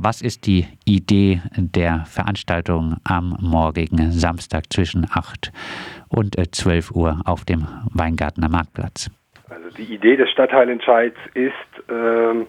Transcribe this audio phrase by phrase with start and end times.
[0.00, 5.50] Was ist die Idee der Veranstaltung am morgigen Samstag zwischen 8
[6.08, 9.10] und 12 Uhr auf dem Weingartner Marktplatz?
[9.50, 11.52] Also die Idee des Stadtteilentscheids ist,
[11.90, 12.46] ähm,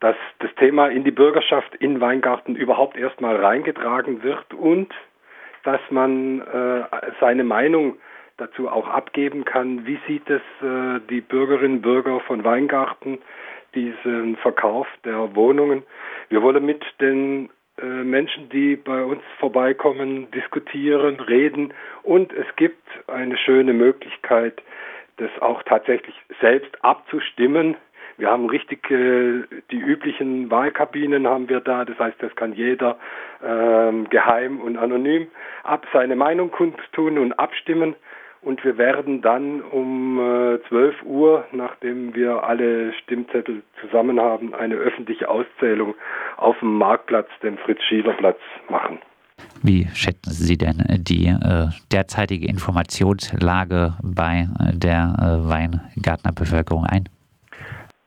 [0.00, 4.92] dass das Thema in die Bürgerschaft in Weingarten überhaupt erstmal reingetragen wird und
[5.62, 6.82] dass man äh,
[7.20, 7.98] seine Meinung
[8.36, 13.18] dazu auch abgeben kann, wie sieht es äh, die Bürgerinnen und Bürger von Weingarten,
[13.74, 15.82] diesen Verkauf der Wohnungen.
[16.28, 22.86] Wir wollen mit den äh, Menschen, die bei uns vorbeikommen, diskutieren, reden und es gibt
[23.08, 24.62] eine schöne Möglichkeit,
[25.16, 27.76] das auch tatsächlich selbst abzustimmen.
[28.16, 29.42] Wir haben richtig äh,
[29.72, 32.96] die üblichen Wahlkabinen haben wir da, das heißt, das kann jeder
[33.44, 35.26] ähm, geheim und anonym
[35.64, 37.96] ab seine Meinung kundtun und abstimmen.
[38.44, 44.74] Und wir werden dann um äh, 12 Uhr, nachdem wir alle Stimmzettel zusammen haben, eine
[44.74, 45.94] öffentliche Auszählung
[46.36, 48.98] auf dem Marktplatz, dem Fritz-Schieler-Platz, machen.
[49.62, 57.08] Wie schätzen Sie denn die äh, derzeitige Informationslage bei äh, der äh, Weingartnerbevölkerung ein?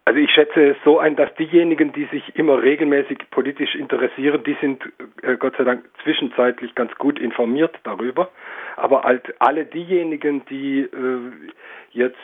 [0.07, 4.55] Also ich schätze es so ein, dass diejenigen, die sich immer regelmäßig politisch interessieren, die
[4.61, 4.81] sind
[5.21, 8.29] äh, Gott sei Dank zwischenzeitlich ganz gut informiert darüber.
[8.77, 11.19] Aber halt alle diejenigen, die äh,
[11.91, 12.15] jetzt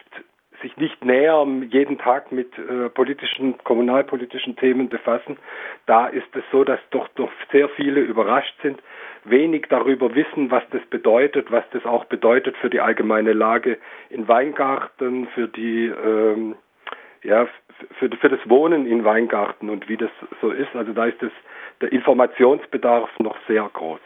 [0.62, 5.36] sich nicht näher jeden Tag mit äh, politischen, kommunalpolitischen Themen befassen,
[5.86, 8.82] da ist es so, dass doch, doch sehr viele überrascht sind,
[9.26, 13.78] wenig darüber wissen, was das bedeutet, was das auch bedeutet für die allgemeine Lage
[14.10, 16.56] in Weingarten, für die ähm,
[17.24, 17.48] ja,
[18.00, 20.76] für, für das Wohnen in Weingarten und wie das so ist.
[20.76, 21.32] Also da ist das,
[21.82, 24.00] der Informationsbedarf noch sehr groß.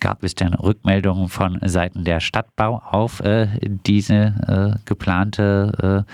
[0.00, 6.04] Gab es denn Rückmeldungen von Seiten der Stadtbau auf äh, diese äh, geplante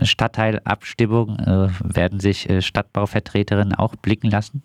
[0.00, 1.36] äh, Stadtteilabstimmung?
[1.40, 4.62] Äh, werden sich äh, Stadtbauvertreterinnen auch blicken lassen?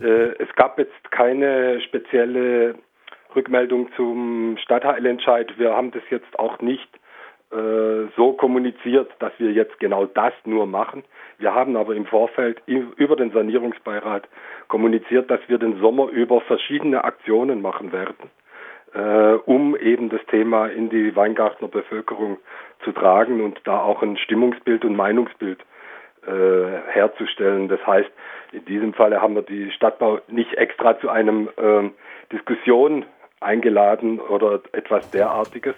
[0.00, 2.74] Äh, es gab jetzt keine spezielle
[3.34, 5.58] Rückmeldung zum Stadtteilentscheid.
[5.58, 6.88] Wir haben das jetzt auch nicht
[8.16, 11.04] so kommuniziert, dass wir jetzt genau das nur machen.
[11.38, 14.28] Wir haben aber im Vorfeld über den Sanierungsbeirat
[14.68, 18.30] kommuniziert, dass wir den Sommer über verschiedene Aktionen machen werden,
[18.94, 22.38] äh, um eben das Thema in die Weingartner Bevölkerung
[22.84, 25.58] zu tragen und da auch ein Stimmungsbild und Meinungsbild
[26.26, 27.68] äh, herzustellen.
[27.68, 28.10] Das heißt,
[28.52, 31.90] in diesem Falle haben wir die Stadtbau nicht extra zu einem äh,
[32.32, 33.04] Diskussion
[33.42, 35.74] eingeladen oder etwas derartiges,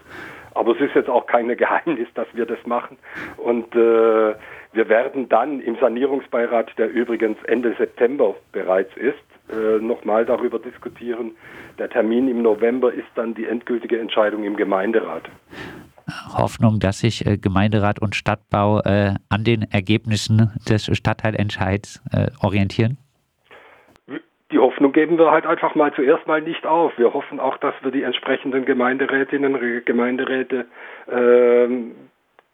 [0.55, 2.97] aber es ist jetzt auch kein Geheimnis, dass wir das machen.
[3.37, 4.35] Und äh,
[4.73, 9.15] wir werden dann im Sanierungsbeirat, der übrigens Ende September bereits ist,
[9.51, 11.33] äh, nochmal darüber diskutieren.
[11.79, 15.25] Der Termin im November ist dann die endgültige Entscheidung im Gemeinderat.
[16.33, 22.99] Hoffnung, dass sich äh, Gemeinderat und Stadtbau äh, an den Ergebnissen des Stadtteilentscheids äh, orientieren?
[24.53, 26.97] Die Hoffnung geben wir halt einfach mal zuerst mal nicht auf.
[26.99, 30.66] Wir hoffen auch, dass wir die entsprechenden Gemeinderätinnen und Gemeinderäte
[31.06, 31.69] äh,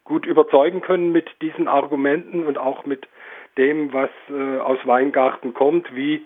[0.03, 3.07] gut überzeugen können mit diesen Argumenten und auch mit
[3.57, 6.25] dem, was äh, aus Weingarten kommt, wie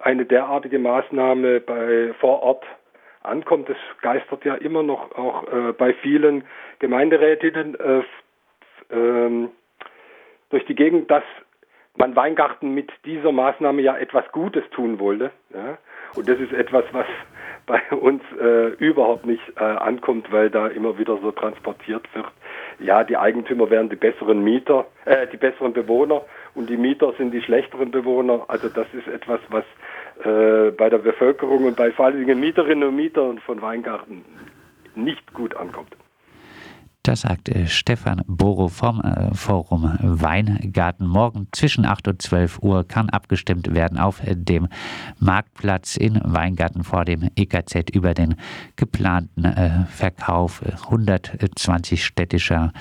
[0.00, 2.64] eine derartige Maßnahme bei vor Ort
[3.22, 3.68] ankommt.
[3.68, 6.44] Das geistert ja immer noch auch äh, bei vielen
[6.78, 8.02] Gemeinderätinnen äh,
[8.90, 9.50] ähm,
[10.50, 11.24] durch die Gegend, dass
[11.98, 15.30] man Weingarten mit dieser Maßnahme ja etwas Gutes tun wollte.
[15.52, 15.78] Ja?
[16.14, 17.06] Und das ist etwas, was
[17.66, 22.26] bei uns äh, überhaupt nicht äh, ankommt, weil da immer wieder so transportiert wird.
[22.78, 26.22] Ja, die Eigentümer wären die besseren Mieter, äh, die besseren Bewohner
[26.54, 28.44] und die Mieter sind die schlechteren Bewohner.
[28.48, 29.64] Also das ist etwas, was
[30.24, 34.24] äh, bei der Bevölkerung und bei vor allen Dingen Mieterinnen und Mietern von Weingarten
[34.94, 35.94] nicht gut ankommt.
[37.08, 41.06] Das sagt äh, Stefan Boro vom äh, Forum Weingarten.
[41.06, 44.68] Morgen zwischen 8 und 12 Uhr kann abgestimmt werden auf dem
[45.18, 48.34] Marktplatz in Weingarten vor dem EKZ über den
[48.76, 52.74] geplanten äh, Verkauf 120 städtischer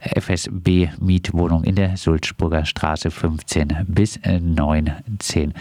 [0.00, 5.52] FSB-Mietwohnungen in der Sulzburger Straße 15 bis 19.